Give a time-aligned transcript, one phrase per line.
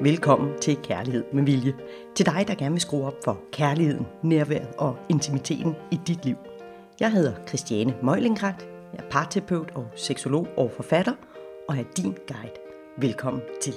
[0.00, 1.74] Velkommen til Kærlighed med Vilje.
[2.14, 6.36] Til dig, der gerne vil skrue op for kærligheden, nærværet og intimiteten i dit liv.
[7.00, 8.68] Jeg hedder Christiane Møjlingrat.
[8.92, 11.14] Jeg er parterapeut og seksolog og forfatter,
[11.68, 12.54] og er din guide.
[12.98, 13.74] Velkommen til.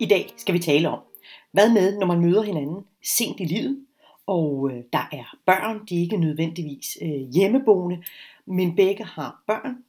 [0.00, 1.00] I dag skal vi tale om,
[1.52, 3.86] hvad med, når man møder hinanden sent i livet,
[4.26, 8.04] og øh, der er børn, de er ikke nødvendigvis øh, hjemmeboende,
[8.46, 9.84] men begge har børn.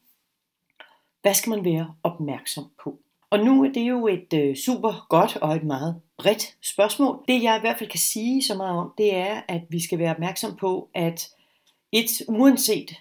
[1.22, 3.00] Hvad skal man være opmærksom på?
[3.30, 7.24] Og nu er det jo et øh, super godt og et meget bredt spørgsmål.
[7.28, 10.00] Det jeg i hvert fald kan sige så meget om, det er, at vi skal
[10.00, 11.30] være opmærksom på, at
[11.92, 12.92] et uanset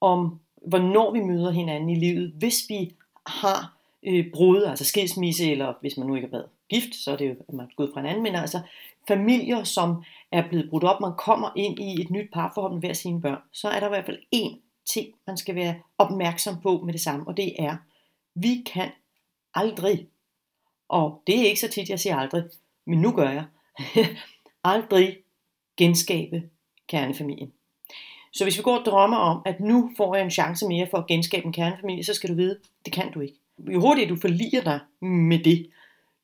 [0.00, 2.94] om hvornår vi møder hinanden i livet, hvis vi
[3.26, 7.16] har øh, brud, altså skilsmisse, eller hvis man nu ikke har været gift, så er
[7.16, 8.60] det jo, at man er gået fra hinanden, men altså
[9.08, 12.92] familier, som er blevet brudt op, man kommer ind i et nyt parforhold med hver
[12.92, 16.82] sine børn, så er der i hvert fald én ting, man skal være opmærksom på
[16.84, 17.76] med det samme, og det er,
[18.34, 18.90] vi kan
[19.56, 20.06] aldrig,
[20.88, 22.44] og det er ikke så tit, jeg siger aldrig,
[22.84, 23.44] men nu gør jeg,
[24.64, 25.18] aldrig
[25.76, 26.42] genskabe
[26.88, 27.52] kernefamilien.
[28.32, 30.98] Så hvis vi går og drømmer om, at nu får jeg en chance mere for
[30.98, 33.34] at genskabe en kernefamilie, så skal du vide, det kan du ikke.
[33.58, 35.70] Jo hurtigere du forliger dig med det,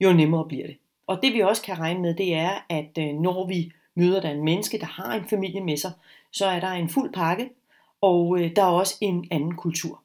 [0.00, 0.76] jo nemmere bliver det.
[1.06, 4.30] Og det vi også kan regne med, det er, at øh, når vi møder der
[4.30, 5.92] en menneske, der har en familie med sig,
[6.30, 7.50] så er der en fuld pakke,
[8.00, 10.02] og øh, der er også en anden kultur.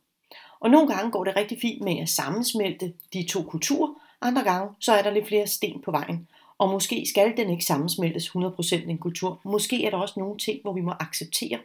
[0.59, 4.75] Og nogle gange går det rigtig fint med at sammensmelte de to kulturer, andre gange
[4.79, 6.27] så er der lidt flere sten på vejen.
[6.57, 9.41] Og måske skal den ikke sammensmeltes 100% en kultur.
[9.45, 11.59] Måske er der også nogle ting, hvor vi må acceptere,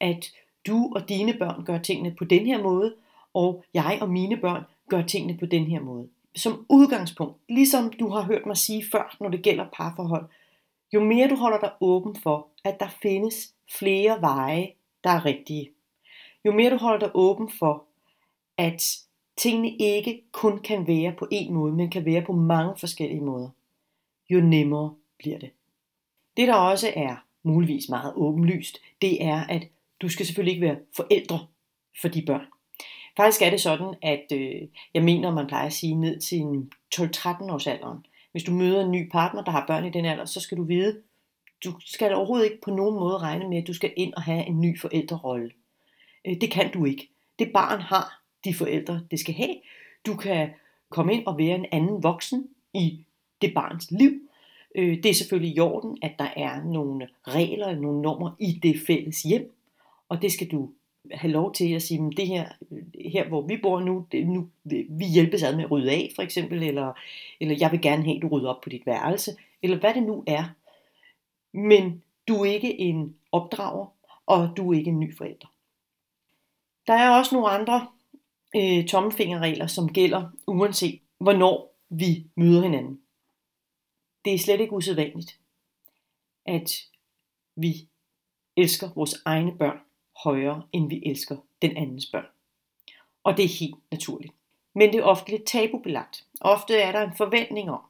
[0.00, 0.32] at
[0.66, 2.94] du og dine børn gør tingene på den her måde,
[3.34, 6.08] og jeg og mine børn gør tingene på den her måde.
[6.36, 10.26] Som udgangspunkt, ligesom du har hørt mig sige før, når det gælder parforhold,
[10.94, 14.72] jo mere du holder dig åben for, at der findes flere veje,
[15.04, 15.70] der er rigtige,
[16.44, 17.85] jo mere du holder dig åben for,
[18.58, 18.98] at
[19.36, 23.48] tingene ikke kun kan være på en måde, men kan være på mange forskellige måder,
[24.30, 25.50] jo nemmere bliver det.
[26.36, 29.68] Det der også er muligvis meget åbenlyst, det er, at
[30.00, 31.46] du skal selvfølgelig ikke være forældre
[32.00, 32.46] for de børn.
[33.16, 34.62] Faktisk er det sådan, at øh,
[34.94, 38.06] jeg mener, man plejer at sige ned til 12-13 års alderen.
[38.32, 40.64] Hvis du møder en ny partner, der har børn i den alder, så skal du
[40.64, 41.02] vide,
[41.64, 44.46] du skal overhovedet ikke på nogen måde regne med, at du skal ind og have
[44.46, 45.50] en ny forældrerolle.
[46.24, 47.08] Øh, det kan du ikke.
[47.38, 49.56] Det barn har de forældre, det skal have.
[50.06, 50.50] Du kan
[50.88, 53.04] komme ind og være en anden voksen i
[53.42, 54.12] det barns liv.
[54.74, 58.80] Øh, det er selvfølgelig i orden, at der er nogle regler, nogle normer i det
[58.86, 59.52] fælles hjem,
[60.08, 60.70] og det skal du
[61.10, 62.48] have lov til at sige, det her,
[63.10, 64.48] her hvor vi bor nu, det, nu
[64.88, 66.92] vi hjælpes ad med at rydde af for eksempel, eller,
[67.40, 70.02] eller jeg vil gerne have, at du rydder op på dit værelse, eller hvad det
[70.02, 70.44] nu er.
[71.52, 73.86] Men du er ikke en opdrager,
[74.26, 75.52] og du er ikke en ny forælder.
[76.86, 77.86] Der er også nogle andre
[78.56, 83.00] øh, tommelfingerregler, som gælder uanset hvornår vi møder hinanden.
[84.24, 85.40] Det er slet ikke usædvanligt,
[86.46, 86.70] at
[87.56, 87.88] vi
[88.56, 89.78] elsker vores egne børn
[90.24, 92.26] højere, end vi elsker den andens børn.
[93.24, 94.34] Og det er helt naturligt.
[94.74, 96.24] Men det er ofte lidt tabubelagt.
[96.40, 97.80] Ofte er der en forventning om,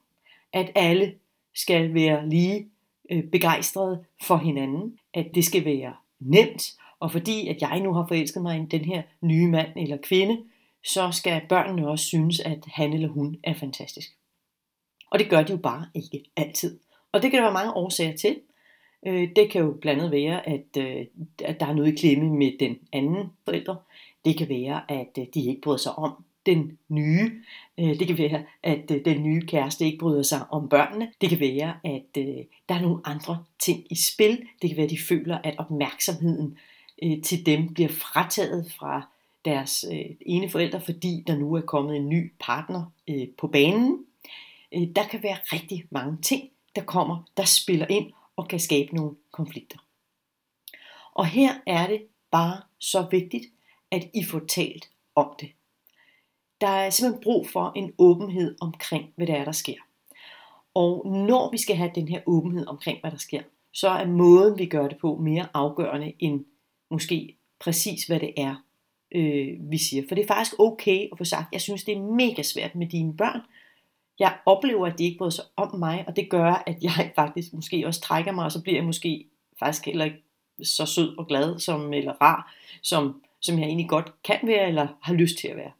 [0.52, 1.14] at alle
[1.54, 2.70] skal være lige
[3.10, 8.06] øh, begejstrede for hinanden, at det skal være nemt, og fordi at jeg nu har
[8.06, 10.44] forelsket mig i den her nye mand eller kvinde,
[10.86, 14.10] så skal børnene også synes, at han eller hun er fantastisk.
[15.10, 16.78] Og det gør de jo bare ikke altid.
[17.12, 18.40] Og det kan der være mange årsager til.
[19.06, 21.06] Øh, det kan jo blandt andet være, at, øh,
[21.44, 23.76] at der er noget i klemme med den anden forælder.
[24.24, 27.32] Det kan være, at øh, de ikke bryder sig om den nye.
[27.78, 31.12] Det kan være, at den nye kæreste ikke bryder sig om børnene.
[31.20, 32.14] Det kan være, at
[32.68, 34.42] der er nogle andre ting i spil.
[34.62, 36.58] Det kan være, at de føler, at opmærksomheden
[37.24, 39.08] til dem bliver frataget fra
[39.46, 44.04] deres øh, ene forældre, fordi der nu er kommet en ny partner øh, på banen.
[44.74, 48.94] Øh, der kan være rigtig mange ting, der kommer, der spiller ind og kan skabe
[48.94, 49.78] nogle konflikter.
[51.14, 53.46] Og her er det bare så vigtigt,
[53.90, 55.48] at I får talt om det.
[56.60, 59.78] Der er simpelthen brug for en åbenhed omkring, hvad det er, der sker.
[60.74, 63.42] Og når vi skal have den her åbenhed omkring, hvad der sker,
[63.72, 66.44] så er måden, vi gør det på, mere afgørende end
[66.90, 68.65] måske præcis, hvad det er,
[69.12, 70.02] øh, vi siger.
[70.08, 72.86] For det er faktisk okay at få sagt, jeg synes, det er mega svært med
[72.86, 73.40] dine børn,
[74.18, 77.52] jeg oplever, at de ikke bryder sig om mig, og det gør, at jeg faktisk
[77.52, 79.26] måske også trækker mig, og så bliver jeg måske
[79.58, 80.22] faktisk heller ikke
[80.62, 84.86] så sød og glad, som, eller rar, som, som jeg egentlig godt kan være, eller
[85.02, 85.72] har lyst til at være.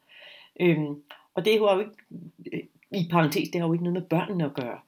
[0.61, 1.03] Øhm,
[1.35, 1.93] og det har jo ikke,
[2.53, 2.61] øh,
[3.01, 4.79] i parentes, det har jo ikke noget med børnene at gøre.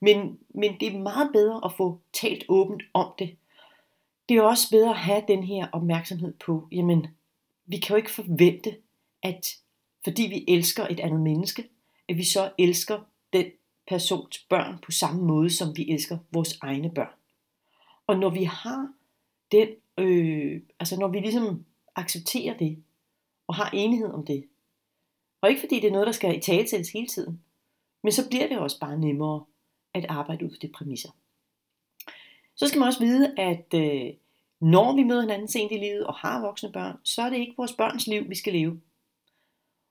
[0.00, 3.36] Men, men det er meget bedre at få talt åbent om det.
[4.28, 7.06] Det er også bedre at have den her opmærksomhed på, jamen,
[7.70, 8.76] vi kan jo ikke forvente,
[9.22, 9.56] at
[10.04, 11.68] fordi vi elsker et andet menneske,
[12.08, 13.00] at vi så elsker
[13.32, 13.46] den
[13.88, 17.14] persons børn på samme måde, som vi elsker vores egne børn.
[18.06, 18.92] Og når vi har
[19.52, 19.68] den,
[19.98, 21.64] øh, altså når vi ligesom
[21.96, 22.82] accepterer det,
[23.46, 24.44] og har enighed om det,
[25.40, 27.42] og ikke fordi det er noget, der skal i talesættes hele tiden,
[28.02, 29.44] men så bliver det også bare nemmere
[29.94, 31.10] at arbejde ud fra de præmisser.
[32.56, 34.14] Så skal man også vide, at øh,
[34.60, 37.54] når vi møder hinanden sent i livet og har voksne børn, så er det ikke
[37.56, 38.80] vores børns liv, vi skal leve.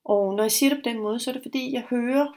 [0.06, 2.28] Og når jeg siger det på den måde, så er det fordi, jeg hører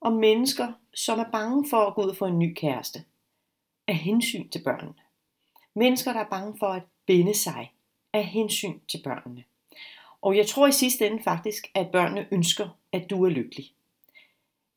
[0.00, 3.04] om mennesker, som er bange for at gå ud for en ny kæreste.
[3.88, 4.94] Af hensyn til børnene.
[5.74, 7.72] Mennesker, der er bange for at binde sig
[8.12, 9.44] af hensyn til børnene.
[10.22, 13.72] Og jeg tror i sidste ende faktisk, at børnene ønsker, at du er lykkelig.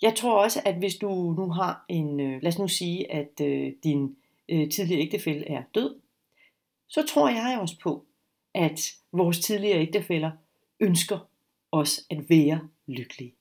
[0.02, 3.42] Jeg tror også, at hvis du nu har en, øh, lad os nu sige, at
[3.42, 4.16] øh, din
[4.50, 6.00] øh, tidligere ægtefælle er død,
[6.94, 8.06] så tror jeg også på,
[8.54, 8.80] at
[9.12, 10.32] vores tidligere ægtefæller
[10.80, 11.20] ønsker
[11.72, 13.36] os at være lykkelige.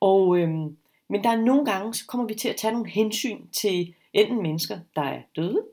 [0.00, 0.76] Og, øhm,
[1.08, 4.42] men der er nogle gange, så kommer vi til at tage nogle hensyn til enten
[4.42, 5.64] mennesker, der er døde,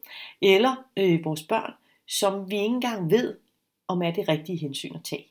[0.42, 1.74] eller øh, vores børn,
[2.07, 3.38] som vi ikke engang ved,
[3.88, 5.27] om er det rigtige hensyn at tage.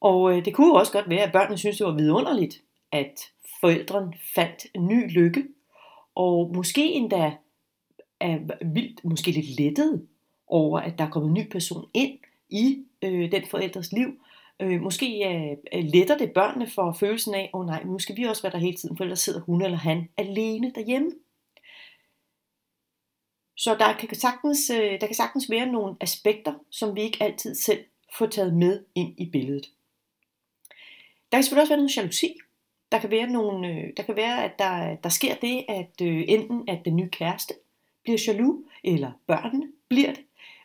[0.00, 2.62] Og øh, det kunne jo også godt være, at børnene synes, det var vidunderligt,
[2.92, 5.44] at forældrene fandt ny lykke,
[6.14, 7.36] og måske endda
[8.20, 8.38] er
[8.74, 10.06] vildt, måske lidt lettet
[10.46, 12.18] over, at der er kommet en ny person ind
[12.48, 14.20] i øh, den forældres liv.
[14.60, 15.26] Øh, måske
[15.74, 18.52] øh, letter det børnene for følelsen af, åh oh, nej, nu skal vi også være
[18.52, 21.10] der hele tiden, for ellers sidder hun eller han alene derhjemme.
[23.56, 27.54] Så der kan, sagtens, øh, der kan sagtens være nogle aspekter, som vi ikke altid
[27.54, 27.84] selv
[28.18, 29.70] får taget med ind i billedet.
[31.32, 32.34] Der kan selvfølgelig også være noget jalousi.
[32.92, 36.24] Der kan være, nogle, øh, der kan være at der, der sker det, at øh,
[36.28, 37.54] enten at den nye kæreste
[38.08, 40.20] bliver jaloux, eller børnene bliver det.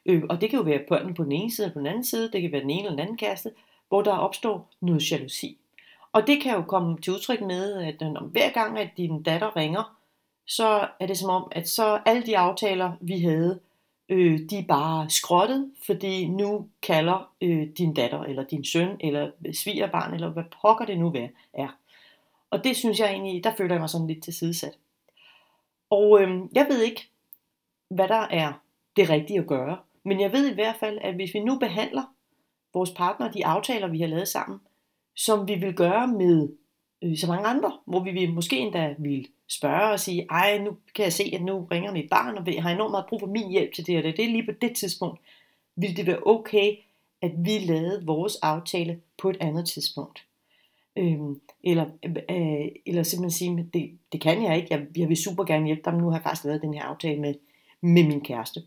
[0.06, 2.04] Øh, Og det kan jo være børnene på den ene side eller på den anden
[2.04, 3.52] side, det kan være den ene eller den anden kæreste,
[3.88, 5.58] hvor der opstår noget jalousi.
[6.12, 9.56] Og det kan jo komme til udtryk med, at når hver gang, at din datter
[9.56, 9.98] ringer,
[10.48, 13.60] så er det som om, at så alle de aftaler, vi havde,
[14.10, 19.32] øh, de er bare skrottet, fordi nu kalder øh, din datter, eller din søn, eller
[19.54, 21.14] svigerbarn, eller hvad pokker det nu
[21.54, 21.68] er.
[22.50, 24.78] Og det synes jeg egentlig, der føler jeg mig sådan lidt tilsidesat.
[25.90, 27.10] Og øh, jeg ved ikke,
[27.96, 28.54] hvad der er
[28.96, 32.04] det rigtige at gøre, men jeg ved i hvert fald, at hvis vi nu behandler
[32.74, 34.60] vores partner, de aftaler, vi har lavet sammen,
[35.16, 36.50] som vi vil gøre med
[37.04, 40.78] øh, så mange andre, hvor vi vil måske endda vil spørge og sige, ej, nu
[40.96, 43.52] kan jeg se, at nu ringer mit barn, og har enormt meget brug for min
[43.52, 45.20] hjælp til det, og det er lige på det tidspunkt.
[45.76, 46.76] Vil det være okay,
[47.22, 50.26] at vi lavede vores aftale på et andet tidspunkt?
[50.98, 55.44] Øhm, eller, øh, eller simpelthen sige, det, det kan jeg ikke, jeg, jeg vil super
[55.44, 57.34] gerne hjælpe dig, men nu har jeg faktisk lavet den her aftale med,
[57.84, 58.64] med min kæreste.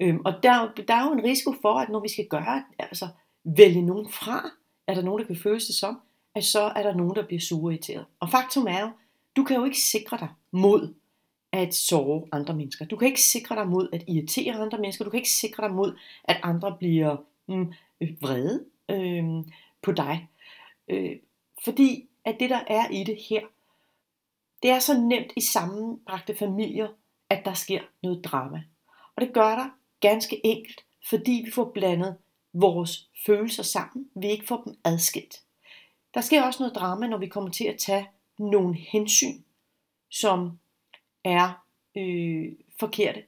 [0.00, 3.08] Øhm, og der, der er jo en risiko for, at når vi skal gøre, altså
[3.44, 4.50] vælge nogen fra,
[4.86, 6.00] er der nogen, der kan føles det som,
[6.34, 8.04] at så er der nogen, der bliver sure irriteret.
[8.20, 8.90] Og faktum er jo,
[9.36, 10.94] du kan jo ikke sikre dig mod
[11.52, 12.84] at såre andre mennesker.
[12.84, 15.04] Du kan ikke sikre dig mod at irritere andre mennesker.
[15.04, 17.16] Du kan ikke sikre dig mod, at andre bliver
[17.48, 19.24] mm, øh, vrede øh,
[19.82, 20.28] på dig.
[20.88, 21.16] Øh,
[21.64, 23.40] fordi at det, der er i det her,
[24.62, 26.88] det er så nemt i sammenbragte familier,
[27.32, 28.62] at der sker noget drama.
[29.16, 29.68] Og det gør der
[30.00, 32.16] ganske enkelt, fordi vi får blandet
[32.52, 34.10] vores følelser sammen.
[34.14, 35.42] Vi ikke får dem adskilt.
[36.14, 39.42] Der sker også noget drama, når vi kommer til at tage nogle hensyn,
[40.10, 40.58] som
[41.24, 41.64] er
[41.96, 43.22] øh, forkerte.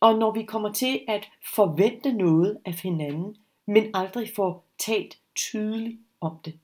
[0.00, 3.36] Og når vi kommer til at forvente noget af hinanden,
[3.66, 6.58] men aldrig får talt tydeligt om det.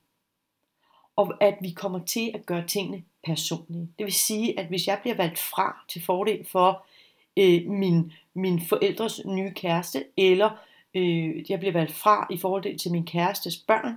[1.17, 3.89] Og at vi kommer til at gøre tingene personlige.
[3.99, 6.87] Det vil sige, at hvis jeg bliver valgt fra til fordel for
[7.37, 10.51] øh, min, min forældres nye kæreste, eller
[10.95, 13.95] øh, jeg bliver valgt fra i forhold til min kærestes børn,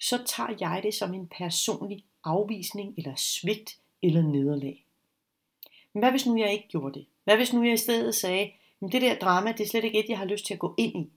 [0.00, 4.84] så tager jeg det som en personlig afvisning eller svigt eller nederlag.
[5.92, 7.06] Men hvad hvis nu jeg ikke gjorde det?
[7.24, 10.04] Hvad hvis nu jeg i stedet sagde, men det der drama, det er slet ikke
[10.04, 11.10] et, jeg har lyst til at gå ind i?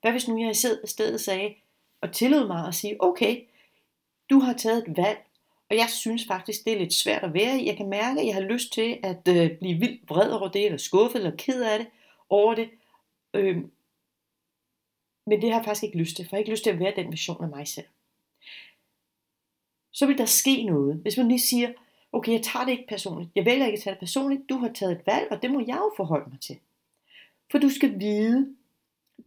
[0.00, 1.54] Hvad hvis nu jeg i stedet sagde,
[2.00, 3.40] og tillod mig at sige, okay,
[4.30, 5.18] du har taget et valg,
[5.72, 7.66] og jeg synes faktisk, det er lidt svært at være i.
[7.66, 10.64] Jeg kan mærke, at jeg har lyst til at øh, blive vildt vred over det,
[10.64, 11.88] eller skuffet, eller ked af det,
[12.28, 12.70] over det.
[13.34, 13.56] Øh,
[15.26, 16.78] men det har jeg faktisk ikke lyst til, for jeg har ikke lyst til at
[16.78, 17.86] være den version af mig selv
[19.92, 20.96] så vil der ske noget.
[20.96, 21.72] Hvis man lige siger,
[22.12, 23.30] okay, jeg tager det ikke personligt.
[23.34, 24.48] Jeg vælger ikke at tage det personligt.
[24.48, 26.58] Du har taget et valg, og det må jeg jo forholde mig til.
[27.50, 28.56] For du skal vide,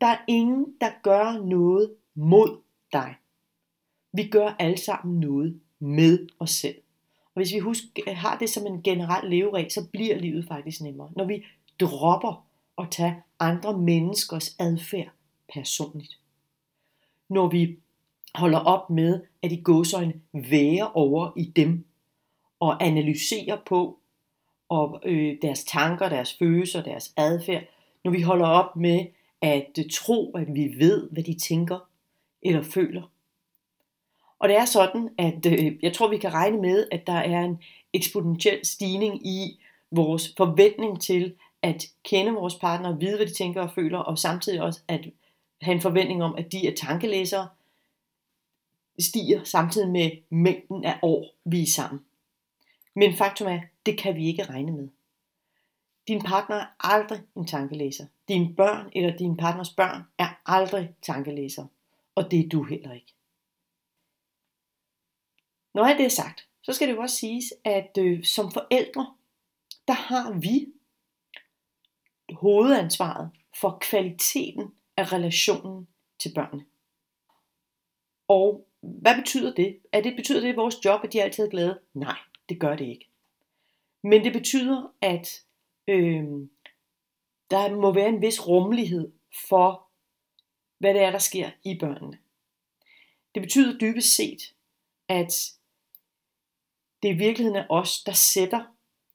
[0.02, 2.62] der er ingen, der gør noget mod
[2.94, 3.16] dig.
[4.14, 6.76] Vi gør alle sammen noget med os selv.
[7.26, 11.12] Og hvis vi husker, har det som en generel leveregel, så bliver livet faktisk nemmere.
[11.16, 11.46] Når vi
[11.80, 12.46] dropper
[12.78, 15.10] at tage andre menneskers adfærd
[15.54, 16.20] personligt.
[17.30, 17.78] Når vi
[18.36, 21.86] holder op med, at i gåsøjne være over i dem,
[22.60, 24.00] og analyserer på
[24.70, 27.64] og øh, deres tanker, deres følelser, deres adfærd,
[28.04, 29.06] når vi holder op med
[29.42, 31.80] at tro, at vi ved, hvad de tænker
[32.42, 33.12] eller føler.
[34.46, 37.42] Og det er sådan, at øh, jeg tror, vi kan regne med, at der er
[37.42, 37.62] en
[37.94, 39.60] eksponentiel stigning i
[39.92, 44.62] vores forventning til at kende vores partner, vide, hvad de tænker og føler, og samtidig
[44.62, 45.10] også at
[45.62, 47.48] have en forventning om, at de er tankelæsere,
[49.00, 52.02] stiger samtidig med mængden af år, vi er sammen.
[52.96, 54.88] Men faktum er, det kan vi ikke regne med.
[56.08, 58.06] Din partner er aldrig en tankelæser.
[58.28, 61.66] Dine børn eller din partners børn er aldrig tankelæser.
[62.16, 63.15] Og det er du heller ikke.
[65.76, 69.14] Når alt det er sagt, så skal det jo også siges, at øh, som forældre,
[69.88, 70.68] der har vi
[72.34, 75.88] hovedansvaret for kvaliteten af relationen
[76.20, 76.66] til børnene.
[78.28, 79.80] Og hvad betyder det?
[79.92, 81.80] Er det betyder det, at vores job, at de altid er glade?
[81.94, 82.18] Nej,
[82.50, 83.10] det gør det ikke.
[84.04, 85.44] Men det betyder, at
[85.88, 86.24] øh,
[87.52, 89.12] der må være en vis rummelighed
[89.50, 89.88] for,
[90.78, 92.18] hvad det er, der sker i børnene.
[93.36, 94.54] Det betyder dybest set,
[95.08, 95.56] at
[97.06, 98.60] det i virkeligheden er os, der sætter,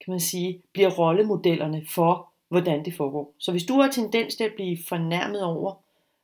[0.05, 3.35] kan man sige, bliver rollemodellerne for, hvordan det foregår.
[3.39, 5.75] Så hvis du har tendens til at blive fornærmet over,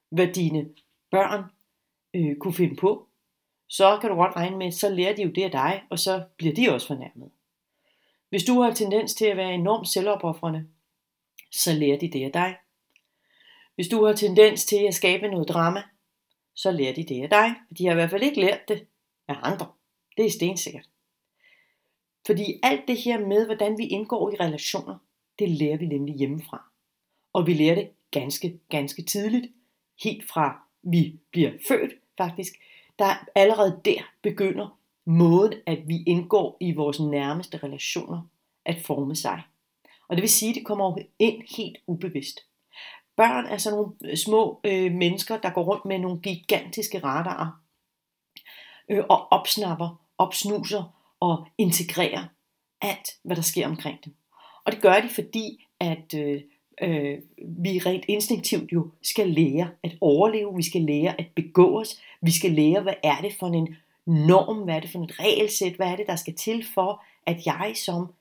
[0.08, 0.68] hvad dine
[1.11, 1.44] børn
[2.14, 3.06] øh, kunne finde på,
[3.68, 6.25] så kan du godt regne med, så lærer de jo det af dig, og så
[6.37, 7.30] bliver de også fornærmet.
[8.28, 10.66] Hvis du har tendens til at være enormt selvopoffrende,
[11.52, 12.56] så lærer de det af dig.
[13.75, 15.82] Hvis du har tendens til at skabe noget drama,
[16.54, 17.54] så lærer de det af dig.
[17.78, 18.87] De har i hvert fald ikke lært det
[19.28, 19.66] af andre.
[20.16, 20.88] Det er stensikkert.
[22.26, 24.99] Fordi alt det her med, hvordan vi indgår i relationer,
[25.38, 26.64] det lærer vi nemlig hjemmefra.
[27.33, 29.47] Og vi lærer det ganske, ganske tidligt.
[30.02, 32.52] Helt fra vi bliver født faktisk.
[32.99, 38.23] Der allerede der begynder måden, at vi indgår i vores nærmeste relationer,
[38.64, 39.42] at forme sig.
[40.09, 42.40] Og det vil sige, at det kommer ind helt ubevidst.
[43.16, 47.62] Børn er sådan nogle øh, små øh, mennesker, der går rundt med nogle gigantiske radarer
[48.90, 52.25] øh, og opsnapper, opsnuser og integrerer
[52.80, 54.14] alt, hvad der sker omkring dem.
[54.64, 56.42] Og det gør de, fordi at øh,
[56.82, 62.00] øh, vi rent instinktivt jo skal lære at overleve, vi skal lære at begå os,
[62.23, 65.76] vi skal lære, hvad er det for en norm, hvad er det for et regelsæt,
[65.76, 68.12] hvad er det, der skal til for, at jeg som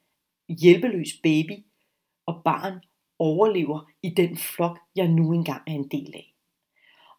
[0.50, 1.66] hjælpeløs baby
[2.26, 2.74] og barn
[3.20, 6.34] overlever i den flok, jeg nu engang er en del af.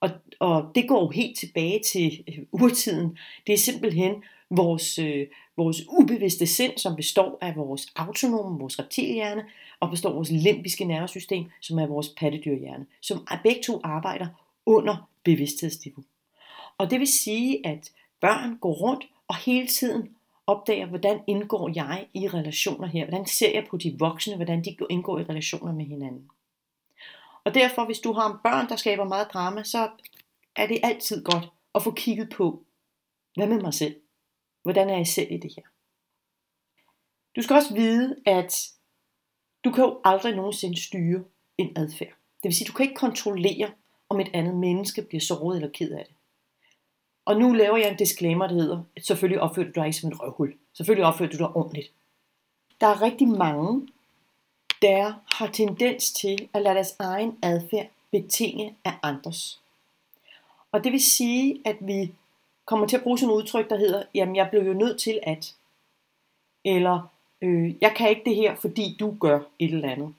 [0.00, 3.18] Og, og det går jo helt tilbage til øh, urtiden.
[3.46, 5.26] Det er simpelthen vores, øh,
[5.56, 9.44] vores ubevidste sind, som består af vores autonome, vores reptilhjerne,
[9.80, 14.26] og består af vores limbiske nervesystem, som er vores pattedyrhjerne, som begge to arbejder
[14.66, 16.04] under bevidsthedsniveau.
[16.78, 22.06] Og det vil sige, at børn går rundt og hele tiden opdager, hvordan indgår jeg
[22.14, 23.04] i relationer her?
[23.04, 26.30] Hvordan ser jeg på de voksne, hvordan de indgår i relationer med hinanden?
[27.44, 29.88] Og derfor, hvis du har en børn, der skaber meget drama, så
[30.56, 32.62] er det altid godt at få kigget på,
[33.34, 33.96] hvad med mig selv?
[34.66, 35.62] Hvordan er I selv i det her?
[37.36, 38.70] Du skal også vide, at
[39.64, 41.24] du kan jo aldrig nogensinde styre
[41.58, 42.08] en adfærd.
[42.08, 43.72] Det vil sige, du kan ikke kontrollere,
[44.08, 46.14] om et andet menneske bliver såret eller ked af det.
[47.24, 50.10] Og nu laver jeg en disclaimer, der hedder, at selvfølgelig opfører du dig ikke som
[50.10, 50.54] et røvhul.
[50.72, 51.92] Selvfølgelig opfører du dig ordentligt.
[52.80, 53.88] Der er rigtig mange,
[54.82, 59.60] der har tendens til at lade deres egen adfærd betinge af andres.
[60.72, 62.12] Og det vil sige, at vi
[62.66, 65.20] kommer til at bruge sådan et udtryk, der hedder, jamen jeg blev jo nødt til
[65.22, 65.54] at,
[66.64, 70.14] eller øh, jeg kan ikke det her, fordi du gør et eller andet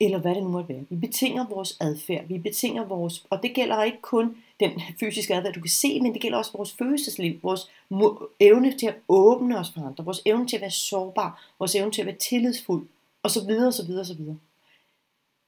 [0.00, 0.84] eller hvad det nu måtte være.
[0.90, 5.54] Vi betinger vores adfærd, vi betinger vores, og det gælder ikke kun den fysiske adfærd,
[5.54, 7.70] du kan se, men det gælder også vores følelsesliv, vores
[8.40, 11.92] evne til at åbne os for andre, vores evne til at være sårbar, vores evne
[11.92, 12.88] til at være tillidsfuld,
[13.22, 14.38] og så videre, så videre, så videre.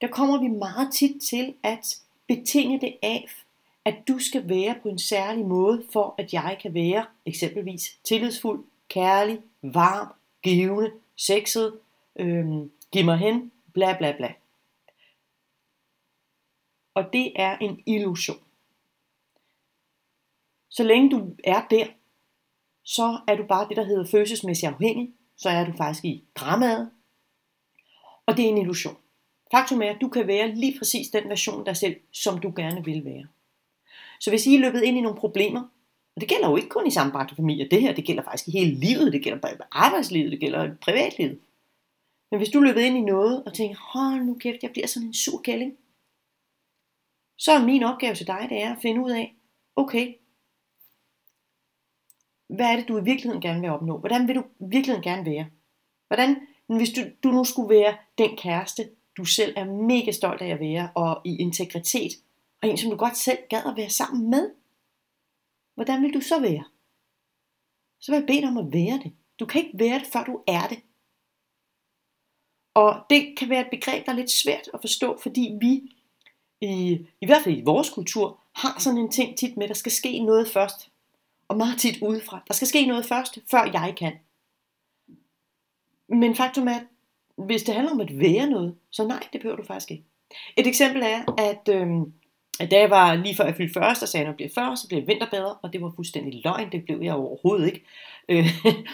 [0.01, 3.29] Der kommer vi meget tit til at betinge det af,
[3.85, 8.65] at du skal være på en særlig måde, for at jeg kan være eksempelvis tillidsfuld,
[8.89, 10.13] kærlig, varm,
[10.43, 11.79] givende, sexet,
[12.19, 14.33] øhm, giv mig hen, bla bla bla.
[16.93, 18.37] Og det er en illusion.
[20.69, 21.85] Så længe du er der,
[22.83, 25.13] så er du bare det, der hedder følelsesmæssigt afhængig.
[25.37, 26.91] Så er du faktisk i dramaet.
[28.25, 28.97] Og det er en illusion.
[29.51, 32.53] Faktum er, at du kan være lige præcis den version af dig selv, som du
[32.55, 33.27] gerne vil være.
[34.23, 35.61] Så hvis I er løbet ind i nogle problemer,
[36.15, 38.51] og det gælder jo ikke kun i sammenbragte familier, det her, det gælder faktisk i
[38.51, 41.39] hele livet, det gælder bare arbejdslivet, det gælder privatlivet.
[42.31, 44.87] Men hvis du er løbet ind i noget og tænker, hold nu kæft, jeg bliver
[44.87, 45.77] sådan en sur kælling,
[47.37, 49.35] så er min opgave til dig, det er at finde ud af,
[49.75, 50.13] okay,
[52.49, 53.97] hvad er det, du i virkeligheden gerne vil opnå?
[53.97, 55.45] Hvordan vil du i virkeligheden gerne være?
[56.07, 60.47] Hvordan, hvis du, du nu skulle være den kæreste, du selv er mega stolt af
[60.47, 62.11] at være, og i integritet,
[62.63, 64.51] og en, som du godt selv gad at være sammen med,
[65.75, 66.63] hvordan vil du så være?
[67.99, 69.13] Så vil jeg bede dig om at være det.
[69.39, 70.81] Du kan ikke være det, før du er det.
[72.73, 75.91] Og det kan være et begreb, der er lidt svært at forstå, fordi vi,
[76.61, 79.75] i, i hvert fald i vores kultur, har sådan en ting tit med, at der
[79.75, 80.91] skal ske noget først.
[81.47, 82.43] Og meget tit udefra.
[82.47, 84.13] Der skal ske noget først, før jeg kan.
[86.07, 86.87] Men faktum er, at
[87.35, 90.03] hvis det handler om at være noget, så nej, det behøver du faktisk ikke.
[90.57, 92.13] Et eksempel er, at, øhm,
[92.59, 94.77] da jeg var lige før jeg fyldte 40, så sagde jeg, når jeg bliver 40,
[94.77, 97.85] så bliver jeg vinterbedre, og det var fuldstændig løgn, det blev jeg overhovedet ikke.
[98.29, 98.45] Øh,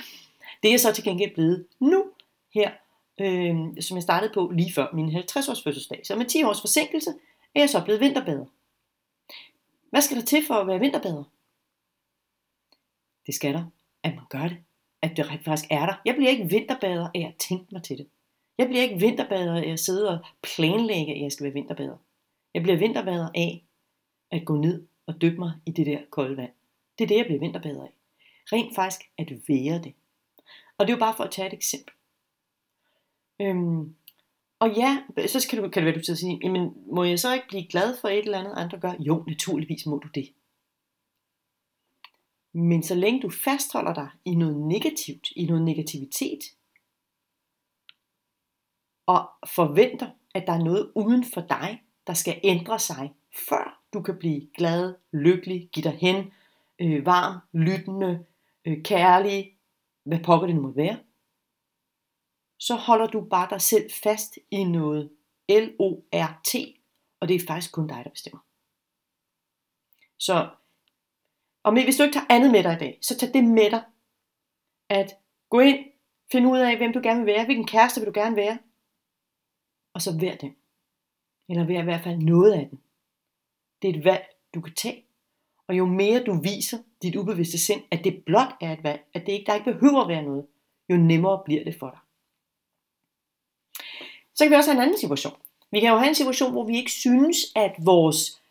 [0.63, 2.05] det er så til gengæld blevet nu,
[2.53, 2.71] her,
[3.19, 6.01] øh, som jeg startede på lige før min 50-års fødselsdag.
[6.03, 7.09] Så med 10 års forsinkelse
[7.55, 8.45] er jeg så blevet vinterbader.
[9.89, 11.23] Hvad skal der til for at være vinterbader?
[13.25, 13.63] Det skal der,
[14.03, 14.57] at man gør det.
[15.01, 15.93] At det faktisk er der.
[16.05, 18.07] Jeg bliver ikke vinterbader af at tænke mig til det.
[18.57, 21.97] Jeg bliver ikke vinterbader af at sidde og planlægge, at jeg skal være vinterbader.
[22.59, 23.65] Jeg bliver vinterbader af
[24.31, 26.51] at gå ned og dykke mig i det der kolde vand.
[26.97, 27.93] Det er det, jeg bliver vinterbader af.
[28.51, 29.93] Rent faktisk at være det.
[30.77, 31.93] Og det er jo bare for at tage et eksempel.
[33.41, 33.95] Øhm,
[34.59, 37.19] og ja, så kan, du, kan det være, du til at sige, jamen, må jeg
[37.19, 38.93] så ikke blive glad for et eller andet, andre gør?
[38.99, 40.33] Jo, naturligvis må du det.
[42.53, 46.39] Men så længe du fastholder dig i noget negativt, i noget negativitet,
[49.05, 53.13] og forventer, at der er noget uden for dig, der skal ændre sig,
[53.49, 56.33] før du kan blive glad, lykkelig, give dig hen,
[56.79, 58.25] øh, varm, lyttende,
[58.65, 59.57] øh, kærlig,
[60.03, 60.99] hvad pokker det nu må være,
[62.59, 65.11] så holder du bare dig selv fast i noget
[65.49, 66.55] L-O-R-T,
[67.19, 68.39] og det er faktisk kun dig, der bestemmer.
[70.17, 70.49] Så
[71.63, 73.83] og hvis du ikke tager andet med dig i dag, så tag det med dig,
[74.89, 75.17] at
[75.49, 75.85] gå ind,
[76.31, 78.57] finde ud af, hvem du gerne vil være, hvilken kæreste vil du gerne være,
[79.93, 80.55] og så vær den.
[81.49, 82.79] Eller vær i hvert fald noget af den.
[83.81, 85.03] Det er et valg, du kan tage.
[85.67, 89.25] Og jo mere du viser dit ubevidste sind, at det blot er et valg, at
[89.25, 90.45] det ikke, der ikke behøver at være noget,
[90.89, 91.99] jo nemmere bliver det for dig.
[94.35, 95.33] Så kan vi også have en anden situation.
[95.71, 98.41] Vi kan jo have en situation, hvor vi ikke synes, at vores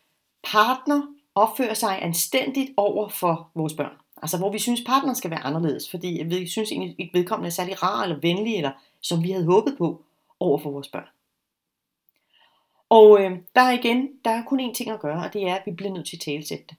[0.43, 1.01] partner
[1.35, 3.97] opfører sig anstændigt over for vores børn.
[4.21, 7.51] Altså hvor vi synes, partneren skal være anderledes, fordi vi synes egentlig ikke vedkommende er
[7.51, 10.03] særlig rar eller venlig, eller som vi havde håbet på
[10.39, 11.07] over for vores børn.
[12.89, 15.55] Og øh, der er igen, der er kun én ting at gøre, og det er,
[15.55, 16.77] at vi bliver nødt til at talesætte det.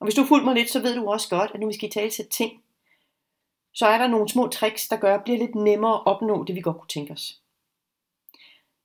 [0.00, 1.90] Og hvis du fulgte mig lidt, så ved du også godt, at når vi skal
[1.90, 2.62] talesætte ting,
[3.74, 6.44] så er der nogle små tricks, der gør, at det bliver lidt nemmere at opnå
[6.44, 7.40] det, vi godt kunne tænke os.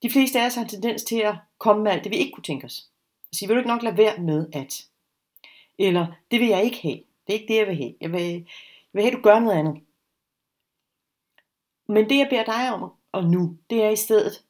[0.04, 2.32] De fleste af os har en tendens til at komme med alt det, vi ikke
[2.32, 2.90] kunne tænke os.
[3.30, 4.86] Og sige, vil du ikke nok lade være med at?
[5.80, 7.04] Eller, det vil jeg ikke have.
[7.28, 7.96] Det er ikke det, jeg vil have.
[8.02, 8.44] Jeg vil, jeg
[8.94, 9.84] vil have, at du gør noget andet.
[11.88, 14.44] Men det, jeg beder dig om og nu, det er i stedet,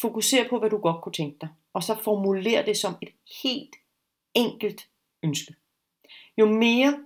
[0.00, 1.48] Fokuser på, hvad du godt kunne tænke dig.
[1.72, 3.08] Og så formuler det som et
[3.42, 3.76] helt
[4.34, 4.88] enkelt
[5.22, 5.54] ønske.
[6.38, 6.98] Jo mere,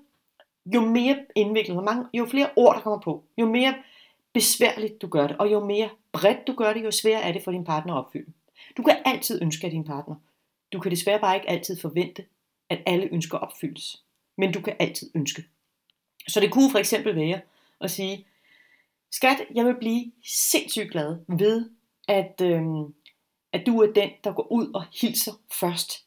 [0.67, 3.75] jo mere indviklet, mange, jo flere ord, der kommer på, jo mere
[4.33, 7.45] besværligt du gør det, og jo mere bredt du gør det, jo sværere er det
[7.45, 8.33] for din partner at opfylde.
[8.77, 10.15] Du kan altid ønske af din partner.
[10.73, 12.25] Du kan desværre bare ikke altid forvente,
[12.69, 14.03] at alle ønsker opfyldes.
[14.37, 15.45] Men du kan altid ønske.
[16.29, 17.41] Så det kunne for eksempel være
[17.81, 18.27] at sige,
[19.11, 21.71] skat, jeg vil blive sindssygt glad ved,
[22.09, 22.63] at, øh,
[23.53, 26.07] at du er den, der går ud og hilser først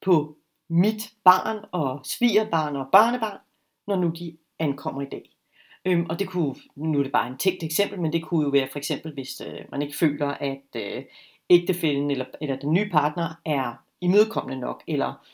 [0.00, 0.36] på
[0.68, 3.38] mit barn og svigerbarn og barnebarn,
[3.86, 5.36] når nu de ankommer i dag.
[5.84, 8.48] Øhm, og det kunne, nu er det bare en tænkt eksempel, men det kunne jo
[8.48, 11.04] være for eksempel, hvis øh, man ikke føler, at øh,
[11.50, 15.26] ægtefælden eller, eller den nye partner er imødekommende nok, eller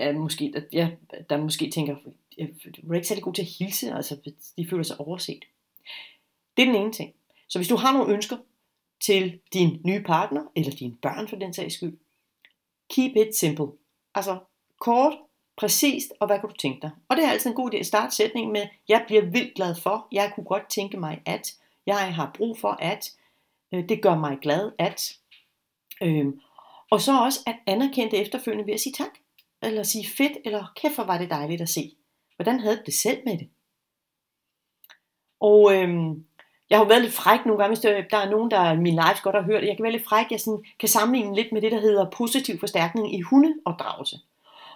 [0.00, 0.90] er måske, at ja,
[1.30, 1.96] der måske tænker,
[2.38, 5.44] øh, jeg er ikke særlig god til at hilse, altså de føler sig overset.
[6.56, 7.14] Det er den ene ting.
[7.48, 8.36] Så hvis du har nogle ønsker
[9.00, 11.98] til din nye partner, eller dine børn for den sags skyld,
[12.90, 13.66] keep it simple.
[14.14, 14.38] Altså
[14.80, 15.12] kort,
[15.56, 16.90] præcist, og hvad kan du tænke dig?
[17.08, 19.74] Og det er altid en god idé at starte sætningen med, jeg bliver vildt glad
[19.74, 21.54] for, jeg kunne godt tænke mig at,
[21.86, 23.12] jeg har brug for at,
[23.72, 25.16] øh, det gør mig glad at.
[26.02, 26.40] Øhm,
[26.90, 29.18] og så også at anerkende det efterfølgende ved at sige tak,
[29.62, 31.96] eller sige fedt, eller kæft hvor var det dejligt at se.
[32.36, 33.48] Hvordan havde du det selv med det?
[35.40, 36.26] Og øhm,
[36.70, 39.22] jeg har jo været lidt fræk nogle gange, hvis der er nogen, der min life
[39.22, 41.72] godt har hørt Jeg kan være lidt fræk, jeg sådan, kan sammenligne lidt med det,
[41.72, 44.18] der hedder positiv forstærkning i hundeopdragelse.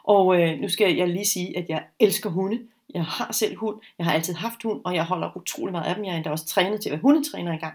[0.04, 2.60] Og øh, nu skal jeg lige sige, at jeg elsker hunde.
[2.94, 5.94] Jeg har selv hund, jeg har altid haft hund, og jeg holder utrolig meget af
[5.94, 6.04] dem.
[6.04, 7.74] Jeg er endda også trænet til at være hundetræner engang.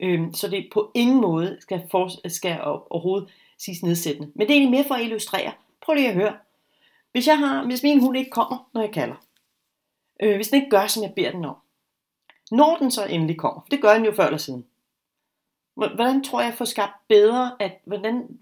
[0.00, 4.32] Øhm, så det på ingen måde skal, for, skal overhovedet siges nedsættende.
[4.34, 5.52] Men det er egentlig mere for at illustrere.
[5.82, 6.36] Prøv lige at høre.
[7.12, 9.14] Hvis, jeg har, hvis min hund ikke kommer, når jeg kalder,
[10.22, 11.56] øh, hvis den ikke gør, som jeg beder den om.
[12.50, 14.66] Når den så endelig kommer, for det gør den jo før eller siden,
[15.74, 18.38] hvordan tror jeg får skabt bedre, at hvordan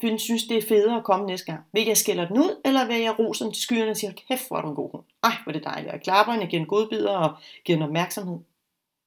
[0.00, 1.64] vil den synes, det er federe at komme næste gang?
[1.72, 4.48] Vil jeg skælder den ud, eller vil jeg rose den til skyerne og sige, kæft,
[4.48, 5.04] hvor er du en god hund.
[5.22, 5.92] Ej, hvor er det dejligt.
[5.92, 8.38] Jeg klapper den, jeg giver den godbidder og giver den opmærksomhed.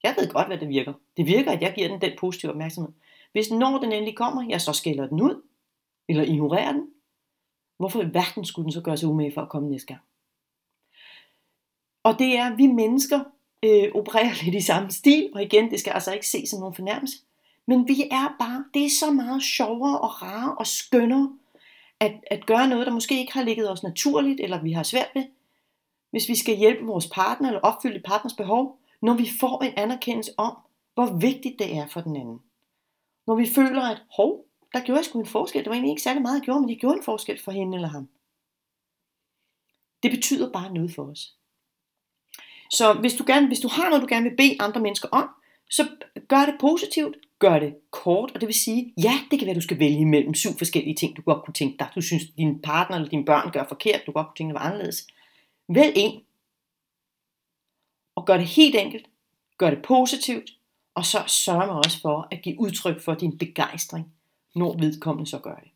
[0.03, 0.93] Jeg ved godt, hvad det virker.
[1.17, 2.93] Det virker, at jeg giver den den positive opmærksomhed.
[3.31, 5.41] Hvis når den endelig kommer, jeg så skælder den ud,
[6.09, 6.87] eller ignorerer den,
[7.77, 10.01] hvorfor i verden skulle den så gøre sig umage for at komme næste gang?
[12.03, 13.19] Og det er, at vi mennesker
[13.63, 16.75] øh, opererer lidt i samme stil, og igen, det skal altså ikke ses som nogen
[16.75, 17.17] fornærmelse.
[17.67, 21.37] Men vi er bare, det er så meget sjovere og rarere og skønnere,
[21.99, 25.09] at, at gøre noget, der måske ikke har ligget os naturligt, eller vi har svært
[25.15, 25.25] ved,
[26.11, 30.31] hvis vi skal hjælpe vores partner, eller opfylde partners behov, når vi får en anerkendelse
[30.37, 30.57] om,
[30.93, 32.39] hvor vigtigt det er for den anden.
[33.27, 35.59] Når vi føler, at hov, der gjorde jeg sgu en forskel.
[35.59, 37.75] Det var egentlig ikke særlig meget, jeg gjorde, men det gjorde en forskel for hende
[37.75, 38.09] eller ham.
[40.03, 41.35] Det betyder bare noget for os.
[42.73, 45.29] Så hvis du, gerne, hvis du har noget, du gerne vil bede andre mennesker om,
[45.69, 45.87] så
[46.27, 49.61] gør det positivt, gør det kort, og det vil sige, ja, det kan være, du
[49.61, 51.87] skal vælge mellem syv forskellige ting, du godt kunne tænke dig.
[51.95, 54.65] Du synes, din partner eller dine børn gør forkert, du godt kunne tænke dig var
[54.65, 55.07] anderledes.
[55.69, 56.21] Vælg en,
[58.15, 59.05] og gør det helt enkelt,
[59.57, 60.49] gør det positivt,
[60.95, 64.13] og så sørg mig også for at give udtryk for din begejstring,
[64.55, 65.71] når vedkommende så gør det.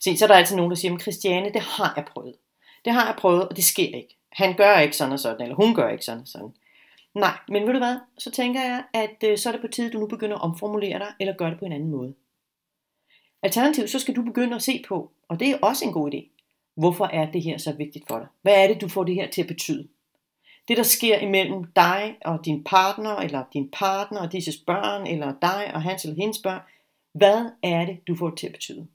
[0.00, 2.34] Se, så er der altid nogen, der siger, men Christiane, det har jeg prøvet.
[2.84, 4.15] Det har jeg prøvet, og det sker ikke.
[4.36, 6.54] Han gør ikke sådan og sådan, eller hun gør ikke sådan og sådan.
[7.14, 9.86] Nej, men ved du hvad, så tænker jeg, at øh, så er det på tide,
[9.86, 12.14] at du nu begynder at omformulere dig, eller gøre det på en anden måde.
[13.42, 16.28] Alternativt, så skal du begynde at se på, og det er også en god idé,
[16.74, 18.26] hvorfor er det her så vigtigt for dig?
[18.42, 19.88] Hvad er det, du får det her til at betyde?
[20.68, 25.34] Det, der sker imellem dig og din partner, eller din partner og disses børn, eller
[25.42, 26.60] dig og hans eller hendes børn,
[27.12, 28.86] hvad er det, du får det til at betyde?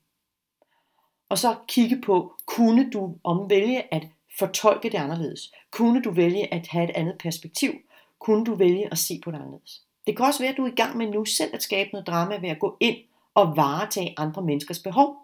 [1.30, 4.08] Og så kigge på, kunne du omvælge at
[4.40, 5.52] fortolke det anderledes?
[5.72, 7.72] Kunne du vælge at have et andet perspektiv?
[8.20, 9.82] Kunne du vælge at se på det anderledes?
[10.08, 12.08] Det kan også være, at du er i gang med nu selv at skabe noget
[12.08, 12.98] drama ved at gå ind
[13.34, 15.16] og varetage andre menneskers behov.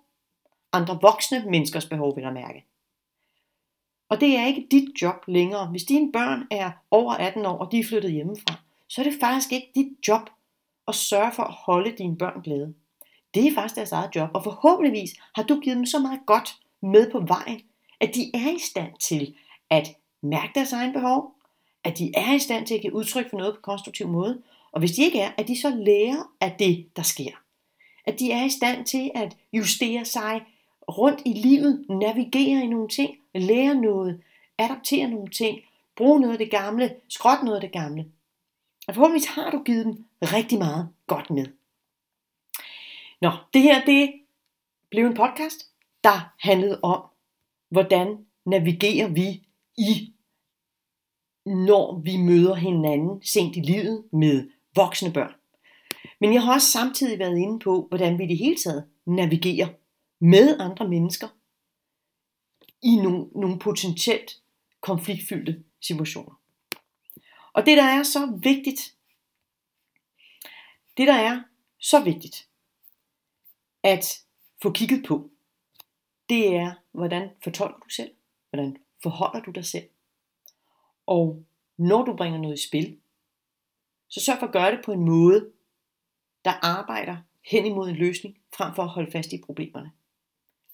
[0.73, 2.65] Andre voksne menneskers behov, vil jeg mærke.
[4.09, 5.67] Og det er ikke dit job længere.
[5.67, 8.55] Hvis dine børn er over 18 år, og de er flyttet hjemmefra,
[8.87, 10.29] så er det faktisk ikke dit job
[10.87, 12.73] at sørge for at holde dine børn glade.
[13.33, 16.57] Det er faktisk deres eget job, og forhåbentligvis har du givet dem så meget godt
[16.81, 17.61] med på vejen,
[17.99, 19.35] at de er i stand til
[19.69, 19.87] at
[20.21, 21.33] mærke deres egen behov,
[21.83, 24.79] at de er i stand til at give udtryk for noget på konstruktiv måde, og
[24.79, 27.31] hvis de ikke er, at de så lærer af det, der sker.
[28.05, 30.45] At de er i stand til at justere sig
[30.89, 34.23] rundt i livet, navigere i nogle ting, lære noget,
[34.57, 35.59] adaptere nogle ting,
[35.95, 38.05] bruge noget af det gamle, skrotte noget af det gamle.
[38.87, 41.45] Og forhåbentlig har du givet dem rigtig meget godt med.
[43.21, 44.13] Nå, det her det
[44.89, 45.67] blev en podcast,
[46.03, 47.01] der handlede om,
[47.69, 50.13] hvordan navigerer vi i,
[51.45, 55.33] når vi møder hinanden sent i livet med voksne børn.
[56.19, 59.67] Men jeg har også samtidig været inde på, hvordan vi i det hele taget navigerer
[60.19, 61.27] med andre mennesker
[62.81, 64.31] i nogle, nogle potentielt
[64.81, 66.41] konfliktfyldte situationer.
[67.53, 68.95] Og det der er så vigtigt,
[70.97, 71.41] det der er
[71.79, 72.49] så vigtigt
[73.83, 74.23] at
[74.61, 75.31] få kigget på,
[76.29, 78.11] det er, hvordan fortolker du selv,
[78.49, 79.89] hvordan forholder du dig selv,
[81.05, 81.45] og
[81.77, 82.99] når du bringer noget i spil,
[84.07, 85.51] så sørg for at gøre det på en måde,
[86.45, 89.91] der arbejder hen imod en løsning, frem for at holde fast i problemerne.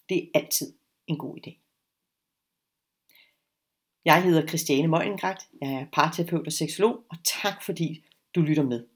[0.09, 0.73] Det er altid
[1.07, 1.59] en god idé.
[4.05, 8.87] Jeg hedder Christiane Møgengrægt, jeg er parterapeut og seksolog, og tak fordi du lytter med.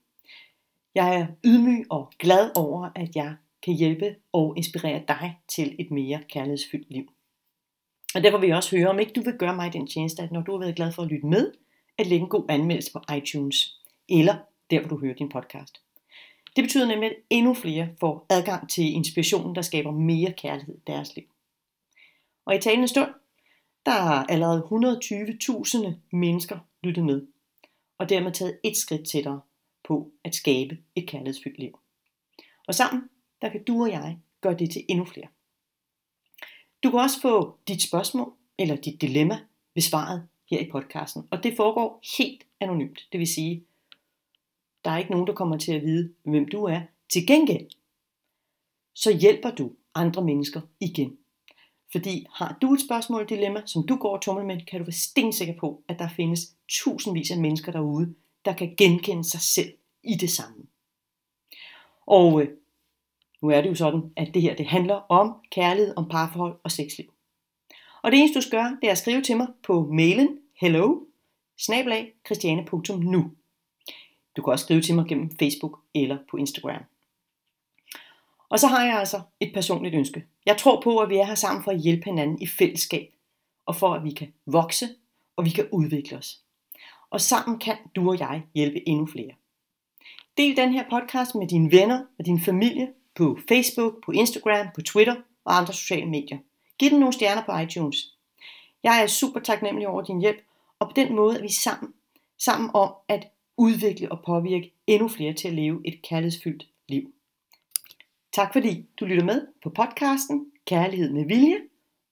[0.95, 5.91] Jeg er ydmyg og glad over, at jeg kan hjælpe og inspirere dig til et
[5.91, 7.11] mere kærlighedsfyldt liv.
[8.15, 10.31] Og derfor vil jeg også høre, om ikke du vil gøre mig den tjeneste, at
[10.31, 11.51] når du har været glad for at lytte med,
[11.97, 14.35] at lægge en god anmeldelse på iTunes, eller
[14.69, 15.81] der hvor du hører din podcast.
[16.55, 20.81] Det betyder nemlig, at endnu flere får adgang til inspirationen, der skaber mere kærlighed i
[20.87, 21.25] deres liv.
[22.45, 23.09] Og i talende stund,
[23.85, 27.27] der har allerede 120.000 mennesker lyttet med,
[27.97, 29.41] og dermed taget et skridt tættere
[29.87, 31.79] på at skabe et kærlighedsfyldt liv.
[32.67, 33.09] Og sammen,
[33.41, 35.27] der kan du og jeg gøre det til endnu flere.
[36.83, 39.39] Du kan også få dit spørgsmål eller dit dilemma
[39.73, 43.07] besvaret her i podcasten, og det foregår helt anonymt.
[43.11, 43.63] Det vil sige,
[44.85, 46.81] der er ikke nogen, der kommer til at vide, hvem du er.
[47.09, 47.67] Til gengæld,
[48.93, 51.17] så hjælper du andre mennesker igen.
[51.91, 54.85] Fordi har du et spørgsmål eller dilemma, som du går og tumler med, kan du
[54.85, 59.73] være stensikker på, at der findes tusindvis af mennesker derude, der kan genkende sig selv
[60.03, 60.65] i det samme.
[62.05, 62.49] Og øh,
[63.41, 66.71] nu er det jo sådan, at det her det handler om kærlighed, om parforhold og
[66.71, 67.13] sexliv.
[68.03, 70.99] Og det eneste du skal gøre, det er at skrive til mig på mailen hello
[72.25, 73.31] christiane.nu.
[74.37, 76.83] Du kan også skrive til mig gennem Facebook eller på Instagram.
[78.49, 80.25] Og så har jeg altså et personligt ønske.
[80.45, 83.13] Jeg tror på, at vi er her sammen for at hjælpe hinanden i fællesskab,
[83.65, 84.85] og for at vi kan vokse,
[85.35, 86.41] og vi kan udvikle os.
[87.09, 89.31] Og sammen kan du og jeg hjælpe endnu flere.
[90.37, 94.81] Del den her podcast med dine venner og din familie på Facebook, på Instagram, på
[94.81, 96.37] Twitter og andre sociale medier.
[96.79, 97.97] Giv den nogle stjerner på iTunes.
[98.83, 100.37] Jeg er super taknemmelig over din hjælp,
[100.79, 101.93] og på den måde er vi sammen,
[102.39, 103.27] sammen om at
[103.57, 107.13] udvikle og påvirke endnu flere til at leve et kærlighedsfyldt liv.
[108.33, 111.57] Tak fordi du lytter med på podcasten Kærlighed med Vilje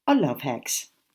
[0.05, 0.94] og Love Hacks.